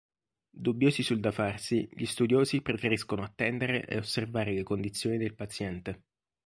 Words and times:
Dubbiosi 0.49 1.03
sul 1.03 1.19
da 1.19 1.29
farsi, 1.31 1.87
gli 1.93 2.05
studiosi 2.05 2.63
preferiscono 2.63 3.21
attendere 3.21 3.85
e 3.85 3.97
osservare 3.97 4.51
le 4.51 4.63
condizioni 4.63 5.19
del 5.19 5.35
paziente. 5.35 6.01